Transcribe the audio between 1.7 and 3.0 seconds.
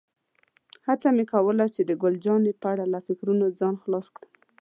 چې د ګل جانې په اړه له